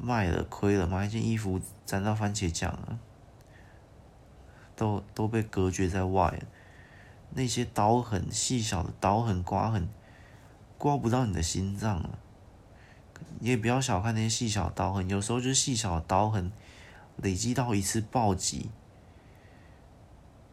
[0.00, 0.86] 卖了亏了？
[0.86, 3.00] 哪一件衣服沾到番茄酱了？
[4.76, 6.46] 都都被隔绝在外了。
[7.30, 9.88] 那些刀痕，细小的刀痕、刮痕，
[10.78, 12.20] 刮不到你的心脏了。
[13.40, 16.52] 你也不要小看那些细小的刀痕，有时候就是细小的刀痕
[17.16, 18.70] 累积到一次暴击。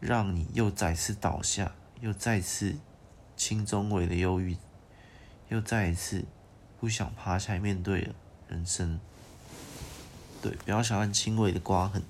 [0.00, 2.76] 让你又再次倒下，又再次
[3.36, 4.56] 轻中微的忧郁，
[5.48, 6.24] 又再一次
[6.78, 8.14] 不想爬起来面对了
[8.48, 9.00] 人生。
[10.42, 12.02] 对，不要小看轻微的刮痕。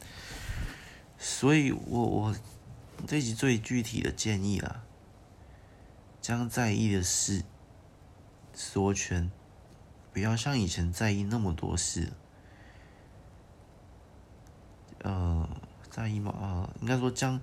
[1.19, 2.37] 所以我我
[3.07, 4.83] 这集最具体的建议啦，
[6.21, 7.45] 将在意的事
[8.53, 9.31] 缩圈，
[10.13, 12.13] 不要像以前在意那么多事。
[15.03, 15.49] 呃，
[15.91, 16.35] 在意吗？
[16.39, 17.41] 呃，应该说将。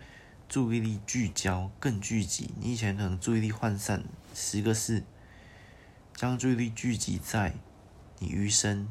[0.49, 2.53] 注意力聚焦，更聚集。
[2.59, 4.03] 你以前可能注意力涣散，
[4.35, 5.03] 十个事，
[6.15, 7.55] 将注意力聚集在
[8.19, 8.87] 你余生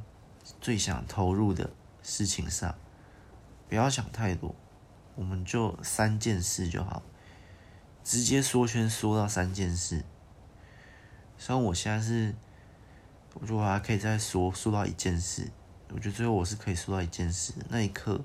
[0.61, 1.71] 最想投入的
[2.03, 2.75] 事情上，
[3.69, 4.57] 不要想太多，
[5.15, 7.03] 我们就三件事就好，
[8.03, 10.05] 直接缩圈缩到三件事。
[11.39, 12.35] 像我现在是，
[13.35, 15.53] 我觉得我还可以再缩缩到一件事，
[15.91, 18.25] 我觉得最后我是可以缩到一件事，那一刻，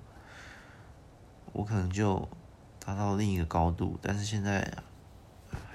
[1.53, 2.27] 我可能就。
[2.88, 4.65] 达到另一个高度，但是现在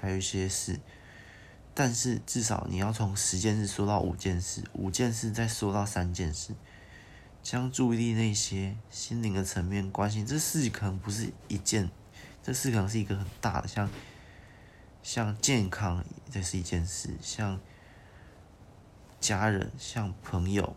[0.01, 0.79] 还有一些事，
[1.75, 6.55] 但是至少你要从十件事说到五件事，五件事再说到三件事，
[7.43, 11.87] 将注意力那些心灵的层面关心，这事情可能不是一件，
[12.41, 13.87] 这事可能是一个很大的，像
[15.03, 17.59] 像健康这是一件事，像
[19.19, 20.75] 家人、像朋友，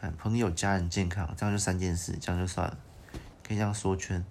[0.00, 2.78] 看朋友、家人、健康，这样就三件事，这样就算了，
[3.42, 4.24] 可以这样说圈。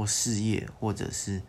[0.00, 1.42] 或事业，或者是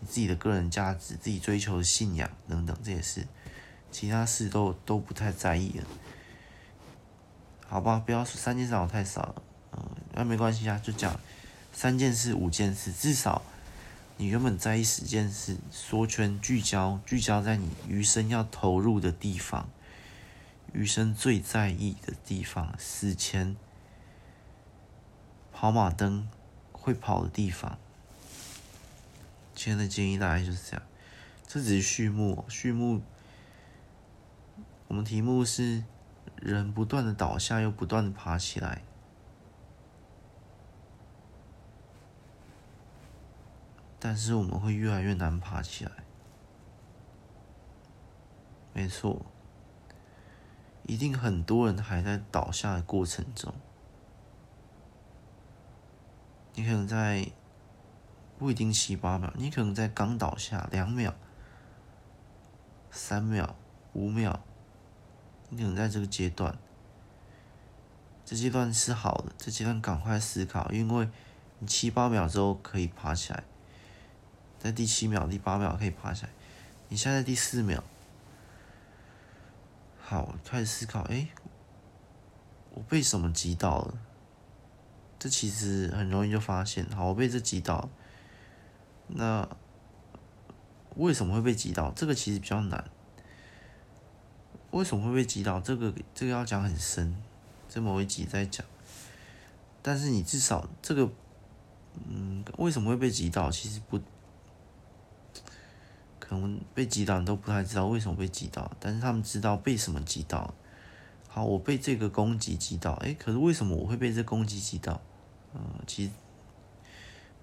[0.00, 3.26] 你自己的个人价值、自己追求的信仰等等这些事，
[3.90, 5.84] 其他事都都不太在意了，
[7.66, 8.02] 好吧？
[8.04, 9.82] 不要说三件事好太少了，嗯，
[10.12, 11.18] 那没关系啊，就讲
[11.72, 13.40] 三件事、五件事，至少
[14.18, 19.70] 你原本在意十件事，缩圈聚焦，聚焦在你余生要投入的地方，
[20.74, 23.56] 余生最在意的地方，死前
[25.50, 26.28] 跑马灯
[26.72, 27.78] 会跑的地方。
[29.66, 30.86] 今天的建议大概就是这样，
[31.44, 32.44] 这只是序幕。
[32.48, 33.02] 序幕，
[34.86, 35.82] 我们题目是
[36.36, 38.82] 人不断的倒下，又不断的爬起来，
[43.98, 45.90] 但是我们会越来越难爬起来。
[48.72, 49.26] 没错，
[50.84, 53.52] 一定很多人还在倒下的过程中。
[56.54, 57.28] 你可能在
[58.38, 61.14] 不一定七八秒，你可能在刚倒下两秒、
[62.90, 63.56] 三秒、
[63.94, 64.40] 五秒，
[65.48, 66.58] 你可能在这个阶段，
[68.24, 71.08] 这阶段是好的，这阶段赶快思考，因为
[71.60, 73.42] 你七八秒之后可以爬起来，
[74.58, 76.30] 在第七秒、第八秒可以爬起来，
[76.88, 77.82] 你现在，第四秒，
[79.98, 81.28] 好，开始思考，哎，
[82.74, 83.98] 我被什么击倒了？
[85.18, 87.88] 这其实很容易就发现，好，我被这击倒。
[89.08, 89.48] 那
[90.96, 91.90] 为什么会被击倒？
[91.92, 92.90] 这个其实比较难。
[94.72, 95.60] 为什么会被击倒？
[95.60, 97.16] 这个这个要讲很深，
[97.68, 98.66] 这某一集再讲。
[99.80, 101.08] 但是你至少这个，
[102.08, 103.50] 嗯，为什么会被击倒？
[103.50, 104.00] 其实不，
[106.18, 110.52] 可能被击倒你都不太知道为什么被击倒，但是他们知道被什么击倒。
[111.28, 115.00] 好，我被这个攻击击倒，诶，可是为什么我会被这攻击击倒？
[115.54, 116.10] 嗯，其实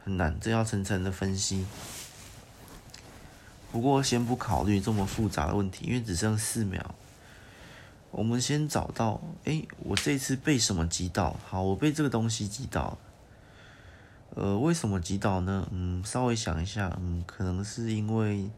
[0.04, 1.66] 很难，这要层层的分析。
[3.72, 6.94] 不过先不考虑这么复杂的问题，因为只剩四秒。
[8.12, 11.36] 我们先找到，哎，我这次被什么击倒？
[11.46, 12.98] 好，我被这个东西击倒。
[14.36, 15.68] 呃，为什么击倒呢？
[15.72, 18.50] 嗯，稍微想一下，嗯，可能是因为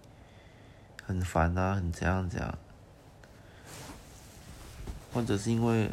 [1.06, 2.58] 很烦啊，很怎样怎样，
[5.14, 5.92] 或者是因为，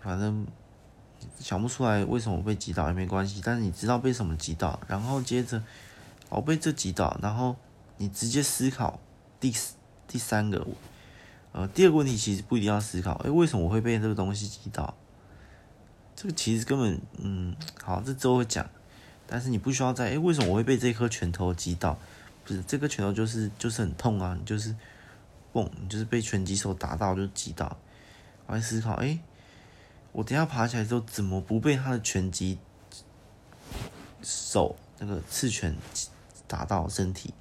[0.00, 0.46] 反正
[1.38, 5.62] 想不出来为什么被击倒也没关系，但是你知道被什么击倒，然后接着
[6.28, 7.56] 我被这击倒，然后
[7.96, 8.98] 你直接思考
[9.38, 9.54] 第
[10.06, 10.66] 第三个。
[11.52, 14.94] 呃，第二个问题其实不一定要思考，哎，为什么我会被这个东西击倒？
[16.14, 18.64] 这个其实根本，嗯，好，这之后会讲。
[19.26, 21.98] 但是你不需要在，哎，为什么我会被这颗拳头击倒？
[22.44, 24.72] 不是，这颗拳头就是就是很痛啊，你就是，
[25.52, 27.76] 嘣，你就是被拳击手打到就击倒。
[28.46, 29.18] 我来思考，哎，
[30.12, 32.58] 我等下爬起来之后怎么不被他的拳击
[34.22, 35.76] 手那个刺拳
[36.46, 37.32] 打到身体？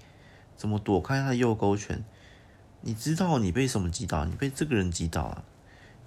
[0.56, 2.04] 怎么躲开他的右勾拳？
[2.82, 4.24] 你知道你被什么击倒？
[4.26, 5.44] 你被这个人击倒了，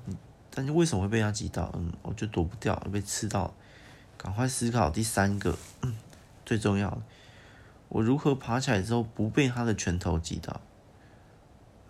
[0.06, 0.16] 嗯，
[0.50, 1.70] 但是为什么会被他击倒？
[1.74, 3.52] 嗯，我就躲不掉，被刺到。
[4.16, 5.96] 赶快思考第三个，嗯，
[6.46, 7.02] 最重要的，
[7.88, 10.60] 我如何爬起来之后不被他的拳头击倒？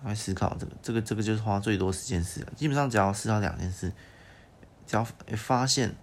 [0.02, 2.52] 来思考这个，这个，这个就是花最多时间思了。
[2.56, 3.92] 基本上只要思考两件事，
[4.92, 5.06] 只要
[5.38, 5.94] 发现，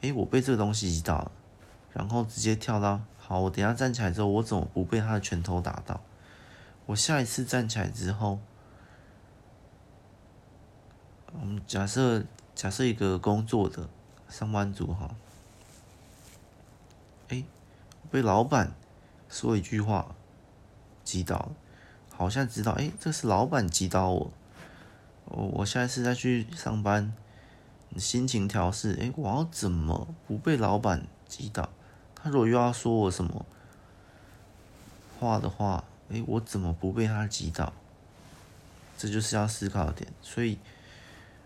[0.00, 1.32] 哎，我被这个东西击倒了，
[1.92, 6.00] 然后直接跳到，好，我等下站起来之后，我怎么不被他的拳头打到？
[6.86, 8.38] 我下一次站起来之后，
[11.38, 12.24] 我们假设
[12.54, 13.86] 假设一个工作的
[14.30, 15.14] 上班族哈，
[17.28, 17.44] 哎，
[18.10, 18.72] 被老板
[19.28, 20.14] 说一句话
[21.04, 21.50] 击倒，
[22.08, 24.32] 好像知道哎，这是老板击倒我。
[25.26, 27.12] 我我下一次再去上班，
[27.96, 31.68] 心情调试，哎，我要怎么不被老板击倒？
[32.14, 33.46] 他如果又要说我什么
[35.18, 35.84] 话的话。
[36.12, 37.72] 哎，我怎么不被他击倒？
[38.98, 40.12] 这就是要思考点。
[40.20, 40.58] 所以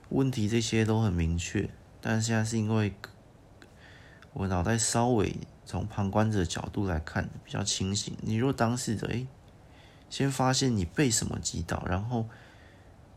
[0.09, 1.69] 问题这些都很明确，
[2.01, 2.95] 但现在是因为
[4.33, 5.37] 我脑袋稍微
[5.67, 8.17] 从旁观者角度来看比较清醒。
[8.23, 9.27] 你若当事者，哎，
[10.09, 12.27] 先发现你被什么击倒，然后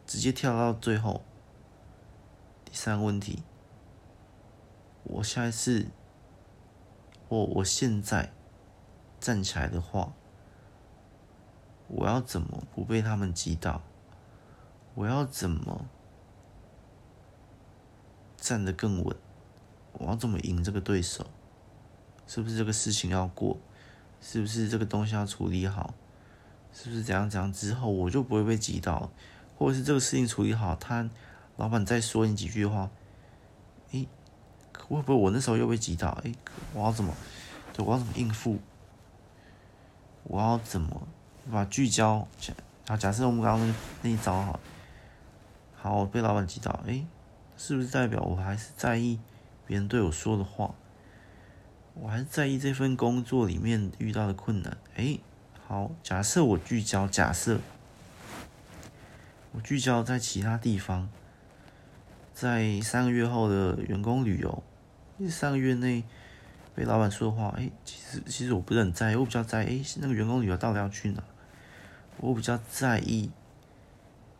[0.05, 1.23] 直接跳到最后。
[2.77, 3.41] 第三个问题，
[5.01, 5.87] 我下一次，
[7.27, 8.31] 我我现在
[9.19, 10.13] 站起来的话。
[11.87, 13.81] 我要怎么不被他们击倒？
[14.93, 15.87] 我要怎么
[18.37, 19.17] 站得更稳？
[19.93, 21.25] 我要怎么赢这个对手？
[22.27, 23.57] 是不是这个事情要过？
[24.21, 25.95] 是不是这个东西要处理好？
[26.71, 29.09] 是不是怎样怎样之后我就不会被击倒？
[29.57, 31.09] 或者是这个事情处理好，他
[31.57, 32.89] 老板再说你几句话，
[33.91, 34.07] 诶，
[34.77, 36.17] 会不会我那时候又被击倒？
[36.23, 36.33] 诶，
[36.73, 37.13] 我要怎么？
[37.73, 38.59] 对，我要怎么应付？
[40.23, 41.07] 我要怎么？
[41.51, 42.27] 把聚焦，
[42.87, 44.59] 好，假设我们刚刚那那一招好，
[45.75, 47.05] 好，我被老板击倒，诶，
[47.57, 49.17] 是不是代表我还是在意
[49.65, 50.75] 别人对我说的话？
[51.95, 54.77] 我还是在意这份工作里面遇到的困难？
[54.97, 55.21] 诶，
[55.65, 57.59] 好，假设我聚焦，假设
[59.53, 61.09] 我聚焦在其他地方，
[62.39, 64.63] 在三个月后的员工旅游，
[65.17, 66.03] 因为三个月内。
[66.75, 71.23] 被老板说的话，哎，其实其实我不是很在意，我比较在意，哎，那个员工旅游到底要去哪？
[72.17, 73.31] 我比较在意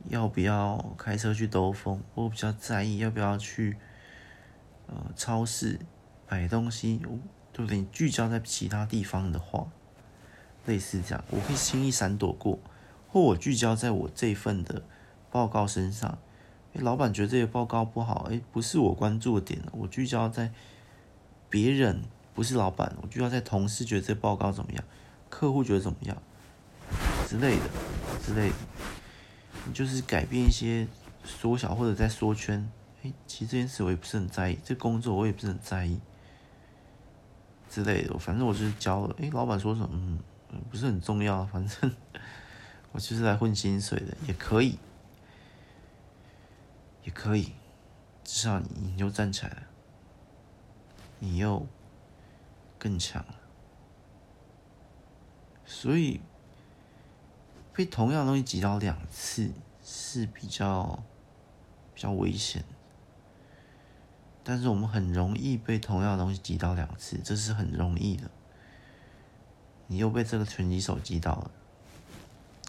[0.10, 3.78] 要不要开车去兜风，我比较在意要不要去
[4.86, 5.80] 呃超市
[6.30, 7.02] 买东西，
[7.52, 7.80] 对不对？
[7.80, 9.66] 你聚焦在其他地方的话，
[10.68, 12.60] 类似这样，我可以轻易闪躲过，
[13.10, 14.84] 或我聚焦在我这份的
[15.32, 16.20] 报告身上，
[16.82, 20.52] 老板觉得这些报告不好，哎，不是我关注的点，我聚焦在
[21.50, 22.02] 别人。
[22.34, 24.84] 不是老板，我就要在同事觉得这报告怎么样，
[25.28, 26.16] 客户觉得怎么样
[27.28, 27.64] 之类的
[28.24, 28.56] 之类的，
[29.66, 30.86] 你就是改变一些
[31.26, 32.70] 缩小或者在缩圈。
[33.02, 36.00] 哎，其实这件事我也不是很在意，这工作我也不是很在意
[37.72, 38.16] 之类的。
[38.20, 39.16] 反正我就是交了。
[39.20, 40.20] 哎，老板说什么，
[40.70, 41.44] 不是很重要。
[41.48, 41.92] 反正
[42.94, 44.78] 我就是来混薪水的，也可以，
[47.08, 47.54] 也可以。
[48.24, 49.64] 至少你你又站起来了，
[51.18, 51.66] 你又。
[52.80, 53.36] 更强了，
[55.66, 56.22] 所以
[57.74, 59.52] 被同样的东西击倒两次
[59.84, 61.04] 是比较
[61.96, 62.64] 比较危险，
[64.44, 68.30] 但是我们很容易被同样的东西击倒两次，这是很容易的。
[69.88, 71.52] 你又被这个拳击手击倒了，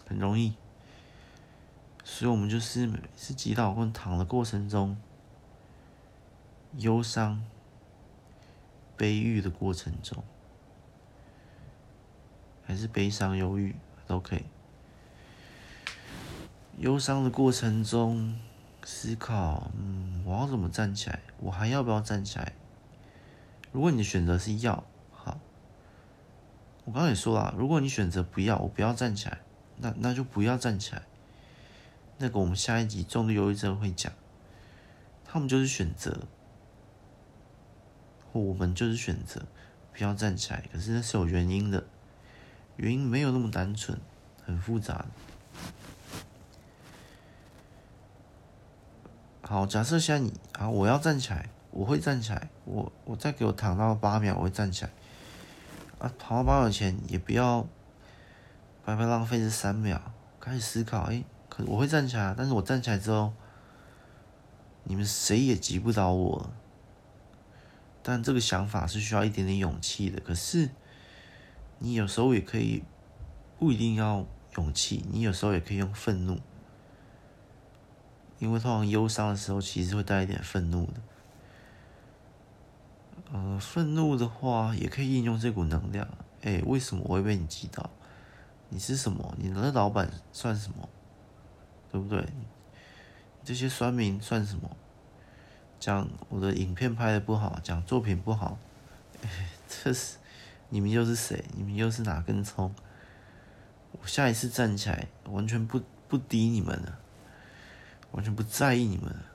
[0.07, 0.55] 很容易，
[2.11, 4.97] 所以我们就是每次击倒或躺的过程中，
[6.77, 7.43] 忧伤。
[8.97, 10.21] 悲郁的过程中，
[12.65, 13.73] 还是悲伤、忧郁
[14.05, 14.43] 都可以。
[16.79, 18.37] 忧伤的过程中
[18.83, 21.21] 思考，嗯，我要怎么站起来？
[21.37, 22.51] 我还要不要站起来？
[23.71, 24.83] 如果你的选择是要，
[25.13, 25.39] 好，
[26.83, 29.37] 我刚刚也说了，如果你选择不要，我不要站起来，
[29.77, 31.03] 那那就不要站起来。
[32.19, 34.13] 那个我们下一集重度忧郁症会讲，
[35.25, 36.27] 他们就是选择。
[38.31, 39.41] 我们就是选择
[39.91, 41.83] 不要站起来，可是那是有原因的，
[42.75, 43.99] 原因没有那么单纯，
[44.45, 45.05] 很复杂。
[49.41, 54.91] 好，假设现在你啊，我要站起来，我会站起来，我我再给我躺到八秒，我会站起来。
[55.97, 57.67] 啊，躺到八秒前也不要
[58.85, 59.99] 白白浪费这三秒，
[60.39, 61.23] 开始思考，哎，
[61.67, 63.33] 我会站起来，但是我站起来之后，
[64.83, 66.49] 你们谁也击不倒我。
[68.01, 70.19] 但这个想法是需要一点点勇气的。
[70.21, 70.69] 可是，
[71.79, 72.83] 你有时候也可以
[73.57, 76.39] 不一定要勇气，你有时候也可以用愤怒，
[78.39, 80.93] 因为通常忧伤的时候其实会带一点愤怒的。
[83.31, 86.07] 呃，愤怒的话也可以应用这股能量。
[86.41, 87.89] 哎，为什么我会被你击倒？
[88.69, 89.35] 你是什么？
[89.37, 90.89] 你的老板算什么？
[91.91, 92.25] 对不对？
[93.43, 94.75] 这些酸民算什么？
[95.79, 98.57] 讲我的影片拍的不好，讲作品不好，
[99.67, 100.17] 这是
[100.69, 101.43] 你们又是谁？
[101.55, 102.75] 你们又是哪根葱？
[103.93, 106.99] 我下一次站起来，完全不不敌你们了，
[108.11, 109.25] 完全不在意你们了，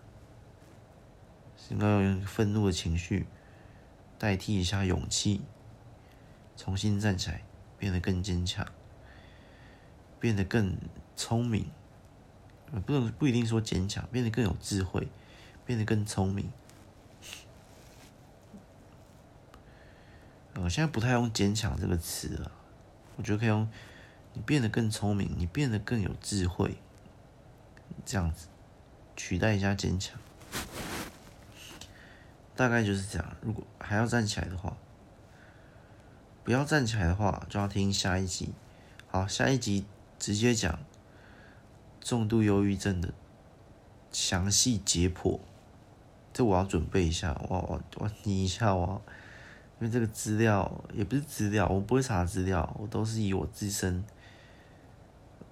[1.71, 3.27] 应该要用愤怒的情绪
[4.19, 5.41] 代替一下勇气，
[6.57, 7.43] 重新站起来，
[7.79, 8.65] 变得更坚强，
[10.21, 10.77] 变得更
[11.17, 11.71] 聪明，
[12.81, 15.09] 不能不一定说坚强，变得更有智慧。
[15.67, 16.53] 变得更聪明。
[20.57, 22.53] 我现在不太用“坚强”这个词了，
[23.17, 23.67] 我觉得可以用
[24.35, 26.77] “你变得更聪明，你变得更有智慧”
[28.05, 28.49] 这样子
[29.17, 30.21] 取代一下“坚强”。
[32.55, 33.37] 大概就是这样。
[33.41, 34.77] 如果还要站起来的话，
[36.45, 38.53] 不要站起来的话，就要听下一集。
[39.07, 39.87] 好，下一集
[40.19, 40.79] 直接讲
[42.05, 43.15] 重度忧郁症的
[44.13, 45.41] 详细解剖。
[46.35, 49.01] 这我要准备一下，我我我拟一下，我
[49.81, 54.05] 因为这个资料也不是资料，我不会查资料，我都是以我自身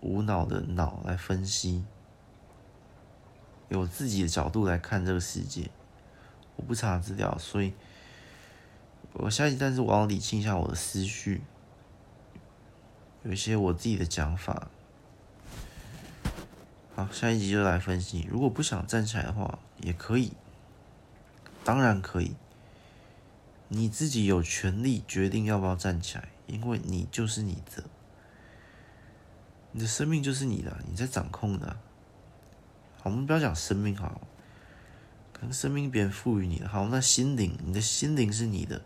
[0.00, 1.82] 无脑的脑来分析，
[3.70, 5.70] 有自己的角度来看这个世界，
[6.56, 7.72] 我不查资料，所以
[9.14, 11.40] 我下一，但是我要理清一下我的思绪，
[13.22, 14.68] 有一些我自己的讲法。
[16.94, 20.32] 好，下一集就来分析，如果不想站起来的话，也可以。
[21.64, 22.34] 当然可以，
[23.68, 27.84] 你自己有权利决定要不要站起来，因为你就是你的，
[29.70, 31.78] 你的生命就是你的，你在掌控的。
[32.98, 34.20] 好，我们不要讲生命好，
[35.32, 36.68] 可能生命别人赋予你的。
[36.68, 38.82] 好，那心灵，你的心灵是你的，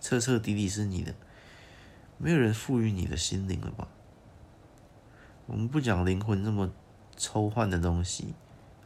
[0.00, 1.14] 彻彻底底是你的，
[2.16, 3.86] 没有人赋予你的心灵了吧？
[5.44, 6.72] 我们不讲灵魂这么
[7.20, 8.32] 抽换的东西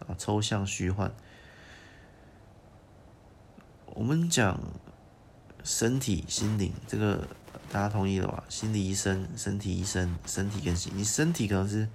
[0.01, 1.13] 啊，抽象虚幻。
[3.87, 4.59] 我们讲
[5.63, 7.29] 身体、心灵，这个
[7.71, 8.43] 大家同意了吧？
[8.49, 11.89] 心理医生、身体医生、身体跟心，你身体可能是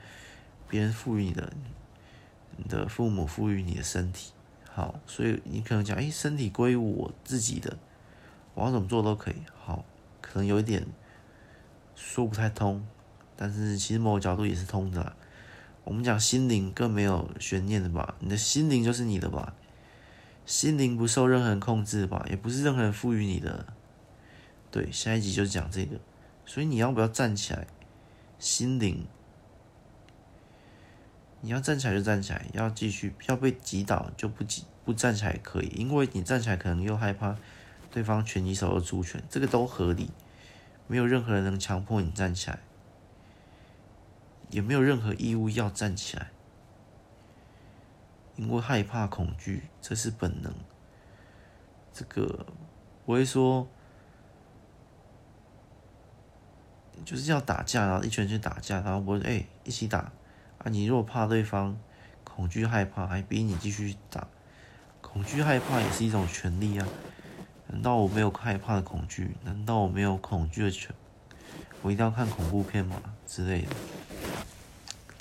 [0.69, 1.51] 别人赋予你的，
[2.55, 4.31] 你的父母赋予你的身体。
[4.71, 7.77] 好，所以你可能讲，哎，身体归我自己的，
[8.53, 9.35] 我要怎么做都可以。
[9.57, 9.83] 好，
[10.21, 10.87] 可能有一点
[11.95, 12.87] 说不太通，
[13.35, 15.13] 但是其实某个角度也是通的啦。
[15.83, 18.15] 我们讲心灵更没有悬念的吧？
[18.19, 19.53] 你的心灵就是你的吧？
[20.45, 23.65] 心灵不受任何人控制吧，也不是任何人赋予你的。
[24.71, 25.99] 对，下一集就讲这个。
[26.45, 27.67] 所以你要不要站起来？
[28.39, 29.05] 心灵，
[31.41, 37.35] 你要站起来就站起来，要继续要被击倒就不击不站起来也可以，因为你站起来可能又害怕
[37.91, 40.09] 对方拳击手的出拳，这个都合理。
[40.87, 42.59] 没有任何人能强迫你站起来，
[44.49, 46.31] 也没有任何义务要站起来。
[48.35, 50.53] 因为害怕、恐惧，这是本能。
[51.91, 52.45] 这个
[53.05, 53.67] 我会说，
[57.03, 60.11] 就是要打架，然后一群人去打架，然后我哎一起打
[60.59, 60.69] 啊！
[60.69, 61.77] 你如果怕对方
[62.23, 64.25] 恐惧、害怕，还逼你继续打，
[65.01, 66.87] 恐惧、害怕也是一种权利啊！
[67.67, 69.35] 难道我没有害怕的恐惧？
[69.43, 70.95] 难道我没有恐惧的权？
[71.81, 73.01] 我一定要看恐怖片吗？
[73.25, 73.75] 之类的，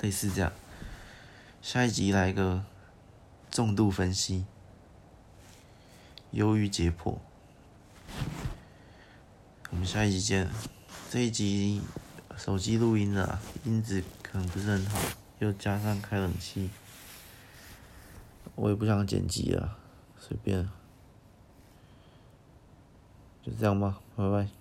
[0.01, 0.51] 类似这样。
[1.61, 2.65] 下一集来个。
[3.51, 4.45] 重度分析，
[6.29, 7.17] 忧郁解剖。
[9.71, 10.47] 我们下一集见。
[11.09, 11.81] 这一集
[12.37, 14.99] 手机录音的音质可能不是很好，
[15.39, 16.69] 又加上开冷气，
[18.53, 19.79] 我也不想剪辑了，
[20.19, 20.69] 随便，
[23.41, 24.58] 就这样吧，拜拜。